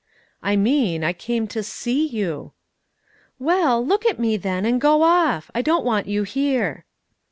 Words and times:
"I 0.41 0.55
mean 0.55 1.03
I 1.03 1.13
came 1.13 1.45
to 1.49 1.61
see 1.61 2.07
you." 2.07 2.53
"Well, 3.37 3.85
look 3.85 4.03
at 4.03 4.17
me, 4.17 4.35
then, 4.35 4.65
and 4.65 4.81
go 4.81 5.03
off; 5.03 5.51
I 5.53 5.61
don't 5.61 5.85
want 5.85 6.07
you 6.07 6.23
here." 6.23 6.85